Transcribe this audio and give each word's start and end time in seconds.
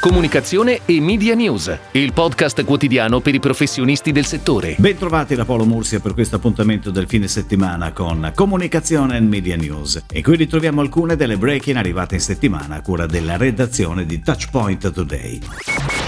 Comunicazione 0.00 0.80
e 0.86 0.98
Media 0.98 1.34
News, 1.34 1.78
il 1.90 2.14
podcast 2.14 2.64
quotidiano 2.64 3.20
per 3.20 3.34
i 3.34 3.38
professionisti 3.38 4.12
del 4.12 4.24
settore. 4.24 4.74
Bentrovati 4.78 5.34
da 5.34 5.44
Paolo 5.44 5.66
Mursia 5.66 6.00
per 6.00 6.14
questo 6.14 6.36
appuntamento 6.36 6.90
del 6.90 7.06
fine 7.06 7.28
settimana 7.28 7.92
con 7.92 8.32
Comunicazione 8.34 9.18
e 9.18 9.20
Media 9.20 9.56
News. 9.56 10.04
E 10.10 10.22
qui 10.22 10.36
ritroviamo 10.36 10.80
alcune 10.80 11.16
delle 11.16 11.36
break-in 11.36 11.76
arrivate 11.76 12.14
in 12.14 12.22
settimana 12.22 12.76
a 12.76 12.80
cura 12.80 13.04
della 13.04 13.36
redazione 13.36 14.06
di 14.06 14.22
Touchpoint 14.22 14.90
Today. 14.90 15.40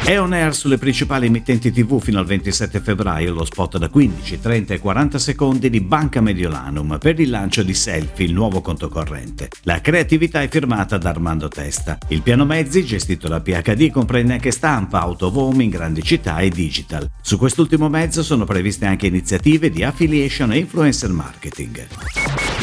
È 0.05 0.19
on 0.19 0.32
air 0.32 0.53
sulle 0.53 0.79
principali 0.79 1.27
emittenti 1.27 1.71
TV 1.71 2.03
fino 2.03 2.18
al 2.18 2.27
27 2.27 2.80
febbraio 2.80 3.32
lo 3.32 3.45
spot 3.45 3.79
da 3.79 3.89
15, 3.89 4.41
30 4.41 4.75
e 4.75 4.80
40 4.80 5.18
secondi 5.18 5.71
di 5.71 5.80
Banca 5.80 6.21
Mediolanum 6.21 6.98
per 6.98 7.21
il 7.21 7.30
lancio 7.30 7.62
di 7.62 7.73
Selfie, 7.73 8.27
il 8.27 8.32
nuovo 8.32 8.61
conto 8.61 8.89
corrente. 8.89 9.49
La 9.62 9.80
creatività 9.80 10.43
è 10.43 10.49
firmata 10.49 10.99
da 10.99 11.11
Armando 11.11 11.46
Testa. 11.46 11.99
Il 12.09 12.23
piano 12.23 12.45
mezzi, 12.45 12.85
gestito 12.85 13.29
da 13.29 13.41
PHD, 13.41 13.93
comprende 13.93 14.32
anche 14.32 14.50
stampa, 14.50 15.00
autovom 15.00 15.61
in 15.61 15.71
grandi 15.71 16.03
città 16.03 16.39
e 16.39 16.48
digital. 16.48 17.09
Su 17.23 17.39
quest'ultimo 17.39 17.89
mezzo 17.89 18.25
sono 18.25 18.45
previste 18.45 18.87
anche 18.87 19.07
iniziative 19.07 19.71
di 19.71 19.84
affiliation 19.84 20.50
e 20.50 20.59
influencer 20.59 21.11
marketing. 21.11 21.87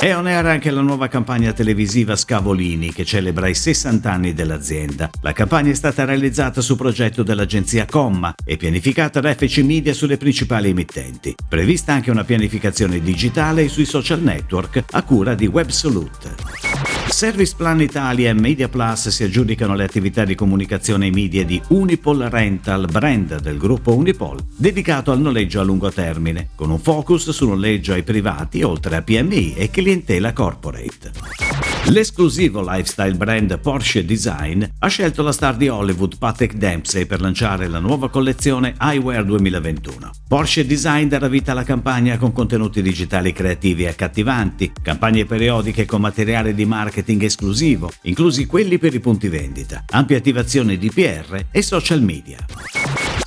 È 0.02 0.16
on 0.16 0.28
air 0.28 0.46
anche 0.46 0.72
la 0.72 0.80
nuova 0.80 1.10
campagna 1.10 1.52
televisiva 1.52 2.16
Scavolini 2.16 2.94
che 2.94 3.04
celebra 3.04 3.50
i 3.50 3.54
60 3.54 4.10
anni 4.10 4.34
dell'azienda. 4.34 5.10
La 5.20 5.34
campagna 5.34 5.72
è 5.72 5.74
stata 5.74 6.06
realizzata 6.06 6.62
su 6.62 6.78
progetto 6.78 7.22
dell'agenzia 7.22 7.86
Comma 7.86 8.34
e 8.46 8.56
pianificata 8.56 9.20
da 9.20 9.34
FC 9.34 9.58
Media 9.58 9.94
sulle 9.94 10.16
principali 10.16 10.70
emittenti. 10.70 11.36
Prevista 11.50 11.92
anche 11.92 12.12
una 12.12 12.24
pianificazione 12.24 13.02
digitale 13.02 13.68
sui 13.68 13.84
social 13.84 14.22
network 14.22 14.86
a 14.90 15.04
cura 15.04 15.36
di 15.36 15.48
WebSolute. 15.48 16.69
Service 17.12 17.54
Plan 17.56 17.82
Italia 17.82 18.30
e 18.30 18.34
Media 18.34 18.70
Plus 18.70 19.10
si 19.10 19.24
aggiudicano 19.24 19.76
le 19.76 19.84
attività 19.84 20.26
di 20.26 20.36
comunicazione 20.36 21.08
e 21.08 21.12
media 21.12 21.44
di 21.44 21.62
Unipol 21.70 22.20
Rental, 22.30 22.88
brand 22.90 23.40
del 23.42 23.58
gruppo 23.58 23.96
Unipol, 23.96 24.38
dedicato 24.56 25.12
al 25.12 25.20
noleggio 25.20 25.60
a 25.60 25.64
lungo 25.64 25.92
termine, 25.92 26.50
con 26.56 26.70
un 26.70 26.80
focus 26.80 27.32
sul 27.32 27.50
noleggio 27.50 27.94
ai 27.94 28.04
privati 28.04 28.64
oltre 28.64 28.96
a 28.96 29.02
PMI 29.02 29.54
e 29.56 29.70
clientela 29.70 30.34
corporate. 30.34 31.49
L'esclusivo 31.86 32.62
lifestyle 32.62 33.16
brand 33.16 33.58
Porsche 33.60 34.06
Design 34.06 34.64
ha 34.80 34.88
scelto 34.88 35.24
la 35.24 35.32
star 35.32 35.56
di 35.56 35.70
Hollywood 35.70 36.18
Patrick 36.20 36.54
Dempsey 36.56 37.06
per 37.06 37.20
lanciare 37.20 37.68
la 37.68 37.80
nuova 37.80 38.10
collezione 38.10 38.76
Eyewear 38.80 39.26
2021. 39.26 40.12
Porsche 40.28 40.68
Design 40.68 41.08
darà 41.08 41.28
vita 41.28 41.54
alla 41.54 41.64
campagna 41.64 42.18
con 42.18 42.32
contenuti 42.32 42.84
digitali 42.84 43.34
creativi 43.34 43.84
e 43.84 43.88
accattivanti, 43.88 44.72
campagne 44.82 45.26
periodiche 45.26 45.86
con 45.86 46.02
materiale 46.02 46.54
di 46.54 46.66
marketing 46.66 47.24
esclusivo, 47.24 47.92
inclusi 48.04 48.46
quelli 48.46 48.78
per 48.78 48.94
i 48.94 49.00
punti 49.00 49.28
vendita, 49.28 49.86
ampia 49.90 50.18
attivazione 50.18 50.78
di 50.78 50.92
PR 50.92 51.46
e 51.50 51.62
social 51.64 52.04
media. 52.04 52.38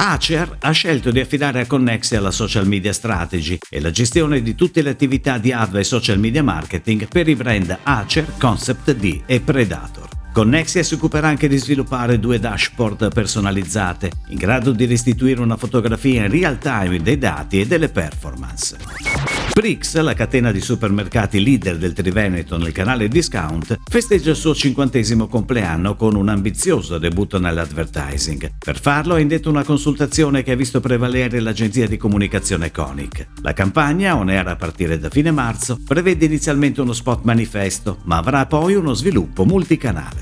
Acer 0.04 0.56
ha 0.58 0.72
scelto 0.72 1.12
di 1.12 1.20
affidare 1.20 1.60
a 1.60 1.66
Connexia 1.66 2.20
la 2.20 2.32
social 2.32 2.66
media 2.66 2.92
strategy 2.92 3.56
e 3.70 3.80
la 3.80 3.92
gestione 3.92 4.42
di 4.42 4.56
tutte 4.56 4.82
le 4.82 4.90
attività 4.90 5.38
di 5.38 5.52
hardware 5.52 5.82
e 5.82 5.84
social 5.84 6.18
media 6.18 6.42
marketing 6.42 7.06
per 7.06 7.28
i 7.28 7.36
brand 7.36 7.78
Acer, 7.84 8.34
Concept 8.36 8.96
D 8.96 9.20
e 9.26 9.38
Predator. 9.38 10.08
Connexia 10.32 10.82
si 10.82 10.94
occuperà 10.94 11.28
anche 11.28 11.46
di 11.46 11.56
sviluppare 11.56 12.18
due 12.18 12.40
dashboard 12.40 13.12
personalizzate, 13.14 14.10
in 14.30 14.38
grado 14.38 14.72
di 14.72 14.86
restituire 14.86 15.40
una 15.40 15.56
fotografia 15.56 16.24
in 16.24 16.32
real 16.32 16.58
time 16.58 17.00
dei 17.00 17.18
dati 17.18 17.60
e 17.60 17.66
delle 17.68 17.88
performance. 17.88 19.41
Brix, 19.52 19.96
la 20.00 20.14
catena 20.14 20.50
di 20.50 20.60
supermercati 20.60 21.42
leader 21.42 21.76
del 21.76 21.92
Triveneto 21.92 22.56
nel 22.56 22.72
canale 22.72 23.08
Discount, 23.08 23.80
festeggia 23.88 24.30
il 24.30 24.36
suo 24.36 24.54
cinquantesimo 24.54 25.26
compleanno 25.28 25.94
con 25.94 26.14
un 26.14 26.28
ambizioso 26.28 26.98
debutto 26.98 27.38
nell'advertising. 27.38 28.54
Per 28.58 28.80
farlo 28.80 29.14
ha 29.14 29.20
indetto 29.20 29.50
una 29.50 29.64
consultazione 29.64 30.42
che 30.42 30.52
ha 30.52 30.56
visto 30.56 30.80
prevalere 30.80 31.40
l'agenzia 31.40 31.86
di 31.86 31.96
comunicazione 31.96 32.70
Conic. 32.70 33.28
La 33.42 33.52
campagna, 33.52 34.16
on 34.16 34.30
air 34.30 34.48
a 34.48 34.56
partire 34.56 34.98
da 34.98 35.10
fine 35.10 35.30
marzo, 35.30 35.78
prevede 35.86 36.24
inizialmente 36.24 36.80
uno 36.80 36.92
spot 36.92 37.22
manifesto, 37.24 37.98
ma 38.04 38.16
avrà 38.16 38.46
poi 38.46 38.74
uno 38.74 38.94
sviluppo 38.94 39.44
multicanale. 39.44 40.21